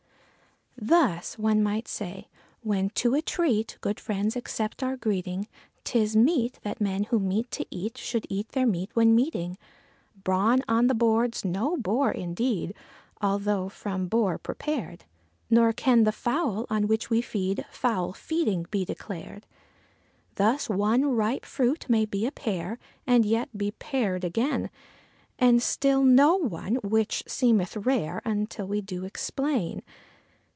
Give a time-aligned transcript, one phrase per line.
[0.83, 2.27] Thus, one might say,
[2.63, 5.47] when to a treat good friends accept our greeting,
[5.83, 9.59] 'Tis meet that men who meet to eat should eat their meat when meeting.
[10.23, 12.73] Brawn on the board's no bore indeed
[13.21, 15.03] although from boar prepared;
[15.51, 19.45] Nor can the fowl, on which we feed, foul feeding he declared.
[20.33, 24.71] Thus, one ripe fruit may be a pear, and yet be pared again,
[25.37, 29.83] And still no one, which seemeth rare until we do explain.